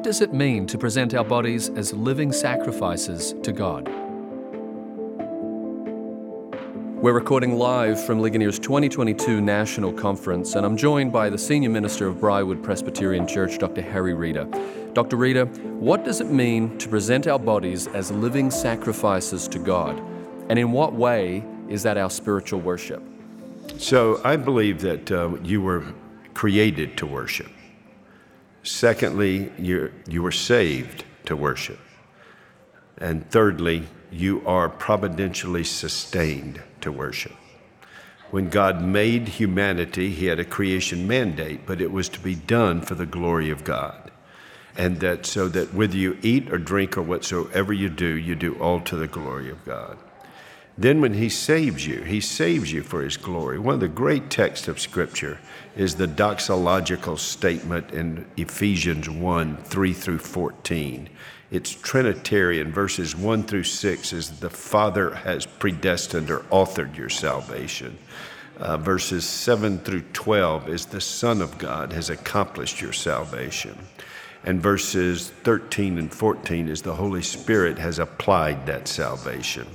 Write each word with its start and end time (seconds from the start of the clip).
What 0.00 0.04
does 0.04 0.22
it 0.22 0.32
mean 0.32 0.66
to 0.68 0.78
present 0.78 1.12
our 1.12 1.22
bodies 1.22 1.68
as 1.68 1.92
living 1.92 2.32
sacrifices 2.32 3.34
to 3.42 3.52
God? 3.52 3.86
We're 7.02 7.12
recording 7.12 7.58
live 7.58 8.02
from 8.02 8.22
Ligonier's 8.22 8.58
2022 8.58 9.42
National 9.42 9.92
Conference, 9.92 10.54
and 10.54 10.64
I'm 10.64 10.74
joined 10.74 11.12
by 11.12 11.28
the 11.28 11.36
Senior 11.36 11.68
Minister 11.68 12.06
of 12.06 12.18
Briarwood 12.18 12.64
Presbyterian 12.64 13.28
Church, 13.28 13.58
Dr. 13.58 13.82
Harry 13.82 14.14
Reeder. 14.14 14.46
Dr. 14.94 15.16
Reeder, 15.16 15.44
what 15.44 16.02
does 16.02 16.22
it 16.22 16.30
mean 16.30 16.78
to 16.78 16.88
present 16.88 17.26
our 17.26 17.38
bodies 17.38 17.86
as 17.88 18.10
living 18.10 18.50
sacrifices 18.50 19.46
to 19.48 19.58
God? 19.58 20.02
And 20.48 20.58
in 20.58 20.72
what 20.72 20.94
way 20.94 21.44
is 21.68 21.82
that 21.82 21.98
our 21.98 22.08
spiritual 22.08 22.60
worship? 22.60 23.02
So 23.76 24.22
I 24.24 24.36
believe 24.36 24.80
that 24.80 25.12
uh, 25.12 25.36
you 25.42 25.60
were 25.60 25.84
created 26.32 26.96
to 26.96 27.06
worship. 27.06 27.52
Secondly, 28.62 29.52
you, 29.58 29.92
you 30.08 30.22
were 30.22 30.32
saved 30.32 31.04
to 31.26 31.36
worship. 31.36 31.78
And 32.98 33.28
thirdly, 33.30 33.88
you 34.10 34.46
are 34.46 34.68
providentially 34.68 35.64
sustained 35.64 36.62
to 36.80 36.92
worship. 36.92 37.32
When 38.30 38.48
God 38.48 38.82
made 38.82 39.28
humanity, 39.28 40.10
He 40.10 40.26
had 40.26 40.38
a 40.38 40.44
creation 40.44 41.08
mandate, 41.08 41.66
but 41.66 41.80
it 41.80 41.90
was 41.90 42.08
to 42.10 42.20
be 42.20 42.34
done 42.34 42.82
for 42.82 42.94
the 42.94 43.06
glory 43.06 43.50
of 43.50 43.64
God. 43.64 44.10
And 44.76 45.00
that 45.00 45.26
so 45.26 45.48
that 45.48 45.74
whether 45.74 45.96
you 45.96 46.16
eat 46.22 46.52
or 46.52 46.58
drink 46.58 46.96
or 46.96 47.02
whatsoever 47.02 47.72
you 47.72 47.88
do, 47.88 48.06
you 48.06 48.34
do 48.34 48.54
all 48.60 48.80
to 48.82 48.96
the 48.96 49.08
glory 49.08 49.50
of 49.50 49.64
God. 49.64 49.98
Then, 50.80 51.02
when 51.02 51.12
He 51.12 51.28
saves 51.28 51.86
you, 51.86 52.00
He 52.04 52.22
saves 52.22 52.72
you 52.72 52.82
for 52.82 53.02
His 53.02 53.18
glory. 53.18 53.58
One 53.58 53.74
of 53.74 53.80
the 53.80 53.88
great 53.88 54.30
texts 54.30 54.66
of 54.66 54.80
Scripture 54.80 55.38
is 55.76 55.94
the 55.94 56.08
doxological 56.08 57.18
statement 57.18 57.90
in 57.90 58.24
Ephesians 58.38 59.10
1 59.10 59.58
3 59.58 59.92
through 59.92 60.18
14. 60.20 61.10
It's 61.50 61.74
Trinitarian. 61.74 62.72
Verses 62.72 63.14
1 63.14 63.42
through 63.42 63.64
6 63.64 64.12
is 64.14 64.40
the 64.40 64.48
Father 64.48 65.16
has 65.16 65.44
predestined 65.44 66.30
or 66.30 66.38
authored 66.44 66.96
your 66.96 67.10
salvation. 67.10 67.98
Uh, 68.56 68.78
verses 68.78 69.26
7 69.26 69.80
through 69.80 70.04
12 70.14 70.70
is 70.70 70.86
the 70.86 71.00
Son 71.02 71.42
of 71.42 71.58
God 71.58 71.92
has 71.92 72.08
accomplished 72.08 72.80
your 72.80 72.94
salvation. 72.94 73.78
And 74.44 74.62
verses 74.62 75.28
13 75.44 75.98
and 75.98 76.10
14 76.10 76.70
is 76.70 76.80
the 76.80 76.94
Holy 76.94 77.22
Spirit 77.22 77.78
has 77.78 77.98
applied 77.98 78.64
that 78.64 78.88
salvation. 78.88 79.66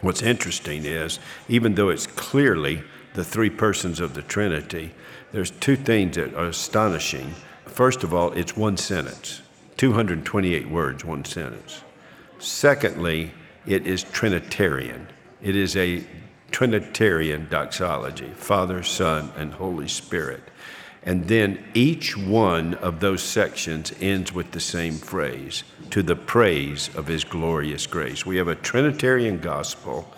What's 0.00 0.22
interesting 0.22 0.84
is, 0.84 1.18
even 1.48 1.74
though 1.74 1.90
it's 1.90 2.06
clearly 2.06 2.82
the 3.14 3.24
three 3.24 3.50
persons 3.50 4.00
of 4.00 4.14
the 4.14 4.22
Trinity, 4.22 4.92
there's 5.32 5.50
two 5.50 5.76
things 5.76 6.16
that 6.16 6.34
are 6.34 6.46
astonishing. 6.46 7.34
First 7.66 8.02
of 8.02 8.14
all, 8.14 8.32
it's 8.32 8.56
one 8.56 8.76
sentence, 8.76 9.42
228 9.76 10.68
words, 10.70 11.04
one 11.04 11.24
sentence. 11.24 11.82
Secondly, 12.38 13.32
it 13.66 13.86
is 13.86 14.02
Trinitarian. 14.04 15.08
It 15.42 15.54
is 15.54 15.76
a 15.76 16.04
Trinitarian 16.50 17.48
doxology 17.48 18.30
Father, 18.34 18.82
Son, 18.82 19.30
and 19.36 19.52
Holy 19.52 19.88
Spirit. 19.88 20.42
And 21.02 21.28
then 21.28 21.64
each 21.72 22.16
one 22.16 22.74
of 22.74 23.00
those 23.00 23.22
sections 23.22 23.92
ends 24.00 24.32
with 24.34 24.52
the 24.52 24.60
same 24.60 24.94
phrase 24.94 25.64
to 25.90 26.02
the 26.02 26.16
praise 26.16 26.90
of 26.94 27.06
his 27.06 27.24
glorious 27.24 27.86
grace. 27.86 28.26
We 28.26 28.36
have 28.36 28.48
a 28.48 28.54
Trinitarian 28.54 29.38
gospel, 29.38 30.12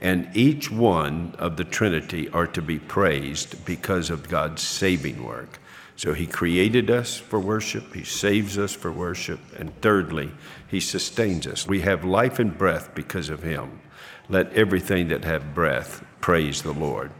and 0.00 0.28
each 0.34 0.70
one 0.70 1.34
of 1.38 1.56
the 1.56 1.64
Trinity 1.64 2.28
are 2.28 2.46
to 2.46 2.62
be 2.62 2.78
praised 2.78 3.64
because 3.64 4.10
of 4.10 4.28
God's 4.28 4.62
saving 4.62 5.24
work. 5.24 5.58
So 5.96 6.14
he 6.14 6.28
created 6.28 6.88
us 6.88 7.16
for 7.16 7.40
worship, 7.40 7.92
he 7.92 8.04
saves 8.04 8.56
us 8.56 8.72
for 8.72 8.92
worship, 8.92 9.40
and 9.58 9.74
thirdly, 9.80 10.30
he 10.68 10.78
sustains 10.78 11.48
us. 11.48 11.66
We 11.66 11.80
have 11.80 12.04
life 12.04 12.38
and 12.38 12.56
breath 12.56 12.94
because 12.94 13.28
of 13.28 13.42
him. 13.42 13.80
Let 14.28 14.52
everything 14.52 15.08
that 15.08 15.24
have 15.24 15.54
breath 15.54 16.04
praise 16.20 16.62
the 16.62 16.72
Lord. 16.72 17.10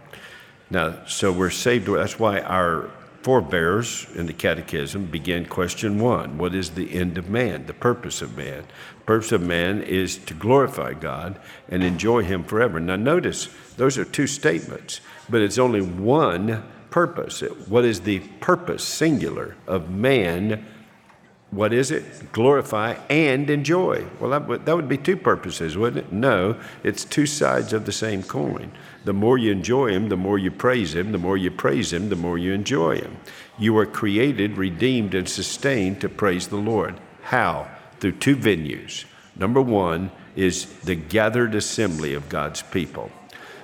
Now, 0.70 1.04
so 1.06 1.32
we're 1.32 1.50
saved. 1.50 1.88
That's 1.88 2.20
why 2.20 2.40
our 2.40 2.90
forebears 3.22 4.06
in 4.14 4.26
the 4.26 4.32
Catechism 4.32 5.06
begin 5.06 5.46
question 5.46 5.98
one 5.98 6.38
What 6.38 6.54
is 6.54 6.70
the 6.70 6.94
end 6.94 7.18
of 7.18 7.28
man, 7.28 7.66
the 7.66 7.74
purpose 7.74 8.22
of 8.22 8.36
man? 8.36 8.64
The 9.00 9.04
purpose 9.04 9.32
of 9.32 9.42
man 9.42 9.82
is 9.82 10.18
to 10.18 10.34
glorify 10.34 10.94
God 10.94 11.38
and 11.68 11.82
enjoy 11.82 12.22
Him 12.22 12.44
forever. 12.44 12.80
Now, 12.80 12.96
notice 12.96 13.48
those 13.76 13.98
are 13.98 14.04
two 14.04 14.26
statements, 14.26 15.00
but 15.28 15.42
it's 15.42 15.58
only 15.58 15.82
one 15.82 16.64
purpose. 16.90 17.40
What 17.40 17.84
is 17.84 18.00
the 18.00 18.20
purpose, 18.40 18.84
singular, 18.84 19.56
of 19.66 19.90
man? 19.90 20.64
What 21.50 21.72
is 21.72 21.91
it? 21.91 22.31
Glorify 22.32 22.97
and 23.09 23.48
enjoy. 23.48 24.04
Well, 24.20 24.31
that 24.31 24.47
would, 24.47 24.66
that 24.66 24.76
would 24.76 24.88
be 24.88 24.98
two 24.98 25.16
purposes, 25.16 25.78
wouldn't 25.78 26.06
it? 26.06 26.12
No, 26.12 26.60
it's 26.84 27.06
two 27.06 27.25
sides 27.25 27.72
of 27.72 27.86
the 27.86 27.92
same 27.92 28.22
coin. 28.22 28.70
The 29.04 29.14
more 29.14 29.38
you 29.38 29.50
enjoy 29.50 29.92
Him, 29.92 30.10
the 30.10 30.16
more 30.16 30.38
you 30.38 30.50
praise 30.50 30.94
Him. 30.94 31.12
The 31.12 31.19
more 31.19 31.38
you 31.38 31.50
praise 31.50 31.92
Him, 31.92 32.10
the 32.10 32.16
more 32.16 32.37
you 32.37 32.53
enjoy 32.53 32.97
Him. 32.97 33.16
You 33.58 33.78
are 33.78 33.87
created, 33.87 34.58
redeemed, 34.58 35.14
and 35.14 35.26
sustained 35.26 36.03
to 36.03 36.10
praise 36.10 36.48
the 36.48 36.56
Lord. 36.56 37.00
How? 37.22 37.70
Through 37.98 38.12
two 38.12 38.37
venues. 38.37 39.06
Number 39.34 39.62
one 39.62 40.10
is 40.37 40.66
the 40.81 40.97
gathered 40.97 41.54
assembly 41.54 42.12
of 42.12 42.28
God's 42.28 42.60
people. 42.60 43.10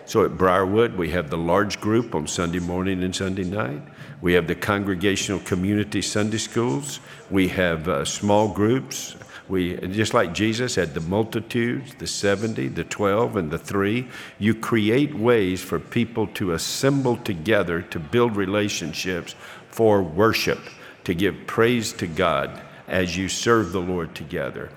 So 0.06 0.24
at 0.24 0.36
Briarwood, 0.36 0.96
we 0.96 1.10
have 1.10 1.30
the 1.30 1.38
large 1.38 1.80
group 1.80 2.14
on 2.14 2.26
Sunday 2.26 2.58
morning 2.58 3.02
and 3.02 3.16
Sunday 3.16 3.44
night. 3.44 3.82
We 4.20 4.34
have 4.34 4.46
the 4.46 4.54
congregational 4.54 5.40
community 5.40 6.02
Sunday 6.02 6.36
schools. 6.36 7.00
We 7.30 7.48
have 7.48 7.88
uh, 7.88 8.04
small 8.04 8.48
groups. 8.48 9.16
We, 9.48 9.76
just 9.88 10.12
like 10.12 10.34
Jesus 10.34 10.74
had 10.74 10.94
the 10.94 11.00
multitudes, 11.00 11.94
the 11.98 12.06
70, 12.06 12.68
the 12.68 12.84
12, 12.84 13.36
and 13.36 13.50
the 13.50 13.58
three, 13.58 14.08
you 14.38 14.54
create 14.54 15.14
ways 15.14 15.62
for 15.62 15.78
people 15.78 16.26
to 16.28 16.52
assemble 16.52 17.16
together 17.16 17.82
to 17.82 17.98
build 17.98 18.36
relationships 18.36 19.34
for 19.68 20.02
worship, 20.02 20.60
to 21.04 21.14
give 21.14 21.46
praise 21.46 21.92
to 21.94 22.06
God 22.06 22.62
as 22.88 23.16
you 23.16 23.28
serve 23.28 23.72
the 23.72 23.80
Lord 23.80 24.14
together. 24.14 24.70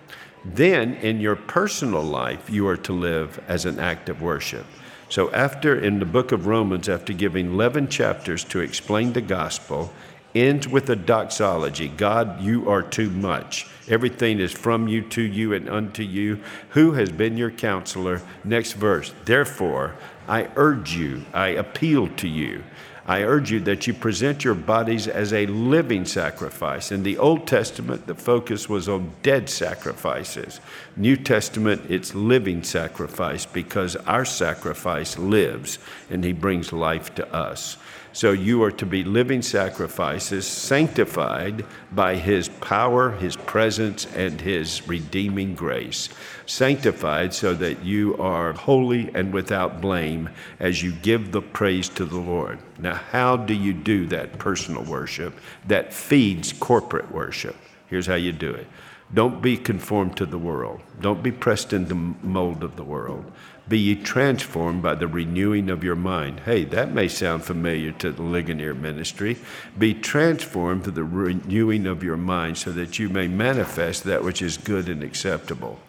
Then, 0.44 0.96
in 0.96 1.20
your 1.20 1.36
personal 1.36 2.04
life, 2.04 2.50
you 2.50 2.68
are 2.68 2.78
to 2.78 2.94
live 2.94 3.42
as 3.48 3.66
an 3.66 3.80
act 3.80 4.08
of 4.08 4.22
worship. 4.22 4.66
So, 5.10 5.32
after 5.32 5.80
in 5.80 6.00
the 6.00 6.06
book 6.06 6.32
of 6.34 6.48
Romans, 6.48 6.90
after 6.90 7.14
giving 7.14 7.54
11 7.54 7.88
chapters 7.88 8.44
to 8.46 8.60
explain 8.60 9.14
the 9.14 9.22
gospel, 9.22 9.94
ends 10.36 10.68
with 10.68 10.90
a 10.90 10.96
doxology 10.96 11.88
God, 11.88 12.42
you 12.42 12.70
are 12.70 12.84
too 12.84 13.10
much. 13.10 13.68
Everything 13.88 14.40
is 14.40 14.52
from 14.52 14.88
you, 14.90 15.02
to 15.04 15.22
you, 15.22 15.54
and 15.54 15.70
unto 15.70 16.04
you. 16.04 16.42
Who 16.72 16.92
has 16.92 17.10
been 17.10 17.38
your 17.38 17.52
counselor? 17.52 18.22
Next 18.44 18.74
verse. 18.74 19.14
Therefore, 19.24 19.96
I 20.28 20.50
urge 20.58 20.94
you, 20.94 21.24
I 21.34 21.50
appeal 21.50 22.10
to 22.18 22.28
you. 22.28 22.64
I 23.08 23.24
urge 23.24 23.52
you 23.52 23.62
that 23.62 23.88
you 23.88 23.94
present 23.94 24.44
your 24.44 24.54
bodies 24.54 25.08
as 25.08 25.32
a 25.32 25.46
living 25.46 26.04
sacrifice. 26.04 26.92
In 26.92 27.04
the 27.04 27.18
Old 27.18 27.48
Testament, 27.48 28.06
the 28.06 28.16
focus 28.16 28.68
was 28.68 28.90
on 28.90 29.14
dead 29.24 29.50
sacrifices. 29.50 30.60
New 30.98 31.16
Testament, 31.16 31.84
it's 31.90 32.14
living 32.14 32.64
sacrifice 32.64 33.46
because 33.46 33.96
our 33.96 34.26
sacrifice 34.26 35.18
lives 35.18 35.80
and 36.10 36.22
he 36.22 36.34
brings 36.34 36.74
life 36.74 37.16
to 37.16 37.34
us. 37.34 37.78
So 38.18 38.32
you 38.32 38.64
are 38.64 38.72
to 38.72 38.86
be 38.88 39.04
living 39.04 39.44
sacrifices, 39.44 40.48
sanctified 40.48 41.64
by 41.92 42.16
His 42.16 42.50
power, 42.50 43.12
His 43.12 43.36
presence, 43.36 44.08
and 44.16 44.42
His 44.42 44.88
redeeming 44.88 45.54
grace. 45.54 46.10
Sanctified 46.48 47.36
so 47.36 47.54
that 47.54 47.84
you 47.84 48.18
are 48.18 48.54
holy 48.54 49.12
and 49.14 49.32
without 49.32 49.82
blame 49.82 50.30
as 50.60 50.82
you 50.82 50.94
give 50.94 51.32
the 51.32 51.44
praise 51.44 51.90
to 51.90 52.06
the 52.06 52.18
Lord. 52.18 52.58
Now, 52.80 52.97
how 52.98 53.38
do 53.38 53.54
you 53.54 53.74
do 53.74 54.06
that 54.08 54.38
personal 54.38 54.84
worship 54.84 55.40
that 55.68 55.94
feeds 55.94 56.54
corporate 56.54 57.12
worship? 57.12 57.56
Here's 57.88 58.08
how 58.08 58.16
you 58.16 58.34
do 58.34 58.54
it. 58.54 58.68
Don't 59.14 59.42
be 59.42 59.56
conformed 59.56 60.18
to 60.18 60.26
the 60.26 60.38
world. 60.38 60.82
Don't 61.00 61.24
be 61.24 61.32
pressed 61.32 61.72
in 61.72 61.88
the 61.88 61.96
mold 61.96 62.64
of 62.64 62.76
the 62.76 62.84
world. 62.84 63.32
Be 63.68 63.80
ye 63.80 63.96
transformed 63.96 64.82
by 64.82 64.96
the 64.96 65.08
renewing 65.08 65.70
of 65.70 65.84
your 65.84 65.96
mind. 65.96 66.42
Hey, 66.42 66.64
that 66.66 66.94
may 66.94 67.08
sound 67.08 67.44
familiar 67.44 67.92
to 67.94 68.12
the 68.12 68.22
Ligonier 68.22 68.74
ministry. 68.74 69.38
Be 69.78 69.94
transformed 69.94 70.84
through 70.84 70.94
the 70.94 71.04
renewing 71.04 71.86
of 71.86 72.04
your 72.04 72.18
mind 72.18 72.58
so 72.58 72.72
that 72.72 73.00
you 73.00 73.10
may 73.10 73.28
manifest 73.28 74.04
that 74.04 74.24
which 74.24 74.42
is 74.42 74.58
good 74.58 74.90
and 74.90 75.04
acceptable. 75.04 75.80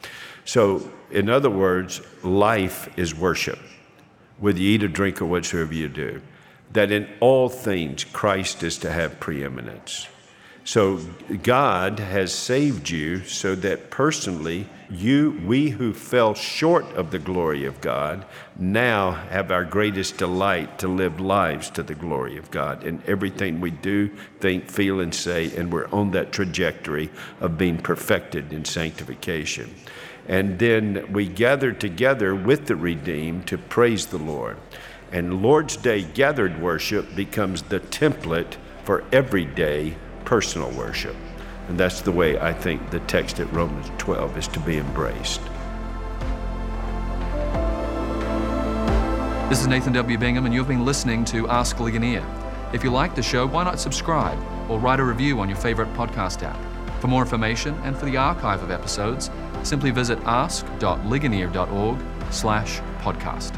So, 0.44 0.90
in 1.10 1.28
other 1.28 1.50
words, 1.50 2.00
life 2.24 2.88
is 2.96 3.14
worship, 3.14 3.58
whether 4.38 4.58
you 4.58 4.70
eat 4.70 4.84
or 4.84 4.88
drink 4.88 5.20
or 5.20 5.26
whatsoever 5.26 5.74
you 5.74 5.88
do. 5.88 6.20
That 6.72 6.90
in 6.90 7.08
all 7.20 7.48
things 7.48 8.04
Christ 8.04 8.62
is 8.62 8.78
to 8.78 8.92
have 8.92 9.20
preeminence. 9.20 10.06
So 10.68 10.98
God 11.42 11.98
has 11.98 12.30
saved 12.30 12.90
you 12.90 13.24
so 13.24 13.54
that 13.54 13.88
personally, 13.88 14.66
you, 14.90 15.40
we 15.46 15.70
who 15.70 15.94
fell 15.94 16.34
short 16.34 16.84
of 16.92 17.10
the 17.10 17.18
glory 17.18 17.64
of 17.64 17.80
God, 17.80 18.26
now 18.58 19.12
have 19.12 19.50
our 19.50 19.64
greatest 19.64 20.18
delight 20.18 20.78
to 20.80 20.86
live 20.86 21.20
lives 21.20 21.70
to 21.70 21.82
the 21.82 21.94
glory 21.94 22.36
of 22.36 22.50
God 22.50 22.84
in 22.84 23.02
everything 23.06 23.62
we 23.62 23.70
do, 23.70 24.08
think, 24.40 24.70
feel, 24.70 25.00
and 25.00 25.14
say, 25.14 25.56
and 25.56 25.72
we're 25.72 25.88
on 25.88 26.10
that 26.10 26.32
trajectory 26.32 27.08
of 27.40 27.56
being 27.56 27.78
perfected 27.78 28.52
in 28.52 28.66
sanctification. 28.66 29.74
And 30.26 30.58
then 30.58 31.10
we 31.10 31.28
gather 31.28 31.72
together 31.72 32.34
with 32.34 32.66
the 32.66 32.76
redeemed 32.76 33.46
to 33.46 33.56
praise 33.56 34.04
the 34.04 34.18
Lord. 34.18 34.58
And 35.10 35.42
Lord's 35.42 35.76
Day 35.76 36.02
gathered 36.02 36.60
worship 36.60 37.14
becomes 37.16 37.62
the 37.62 37.80
template 37.80 38.56
for 38.84 39.04
everyday 39.10 39.96
personal 40.24 40.70
worship. 40.72 41.16
And 41.68 41.78
that's 41.78 42.00
the 42.02 42.12
way 42.12 42.38
I 42.38 42.52
think 42.52 42.90
the 42.90 43.00
text 43.00 43.40
at 43.40 43.50
Romans 43.52 43.90
12 43.98 44.38
is 44.38 44.48
to 44.48 44.60
be 44.60 44.76
embraced. 44.76 45.40
This 49.48 49.62
is 49.62 49.66
Nathan 49.66 49.94
W. 49.94 50.18
Bingham, 50.18 50.44
and 50.44 50.54
you've 50.54 50.68
been 50.68 50.84
listening 50.84 51.24
to 51.26 51.48
Ask 51.48 51.80
Ligonier. 51.80 52.24
If 52.74 52.84
you 52.84 52.90
like 52.90 53.14
the 53.14 53.22
show, 53.22 53.46
why 53.46 53.64
not 53.64 53.80
subscribe 53.80 54.38
or 54.70 54.78
write 54.78 55.00
a 55.00 55.04
review 55.04 55.40
on 55.40 55.48
your 55.48 55.56
favorite 55.56 55.90
podcast 55.94 56.42
app? 56.42 56.58
For 57.00 57.08
more 57.08 57.22
information 57.22 57.74
and 57.84 57.96
for 57.96 58.04
the 58.04 58.18
archive 58.18 58.62
of 58.62 58.70
episodes, 58.70 59.30
simply 59.62 59.90
visit 59.90 60.18
ask.ligonier.org 60.24 61.98
slash 62.30 62.80
podcast. 63.00 63.57